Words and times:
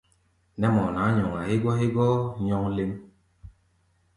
Nɛ́ 0.59 0.69
mɔ 0.75 0.83
nʼaá 0.93 1.09
nyɔŋa 1.15 1.39
hégɔ́ 1.47 1.73
hégɔ́ 1.79 2.09
nyɔ́ŋ 2.43 2.63
léŋ. 2.75 2.91